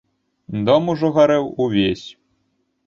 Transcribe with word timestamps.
Дом 0.69 0.89
ужо 0.95 1.09
гарэў 1.19 1.45
увесь. 1.67 2.07